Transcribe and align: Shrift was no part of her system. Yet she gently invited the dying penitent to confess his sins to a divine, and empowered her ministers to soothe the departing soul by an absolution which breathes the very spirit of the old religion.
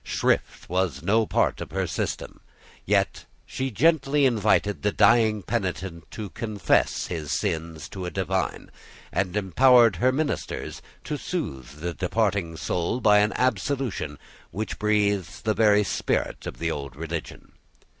Shrift 0.03 0.67
was 0.67 1.03
no 1.03 1.27
part 1.27 1.61
of 1.61 1.69
her 1.69 1.85
system. 1.85 2.41
Yet 2.87 3.25
she 3.45 3.69
gently 3.69 4.25
invited 4.25 4.81
the 4.81 4.91
dying 4.91 5.43
penitent 5.43 6.09
to 6.09 6.31
confess 6.31 7.05
his 7.05 7.31
sins 7.31 7.87
to 7.89 8.07
a 8.07 8.09
divine, 8.09 8.71
and 9.13 9.37
empowered 9.37 9.97
her 9.97 10.11
ministers 10.11 10.81
to 11.03 11.19
soothe 11.19 11.81
the 11.81 11.93
departing 11.93 12.57
soul 12.57 12.99
by 12.99 13.19
an 13.19 13.33
absolution 13.35 14.17
which 14.49 14.79
breathes 14.79 15.39
the 15.43 15.53
very 15.53 15.83
spirit 15.83 16.47
of 16.47 16.57
the 16.57 16.71
old 16.71 16.95
religion. 16.95 17.51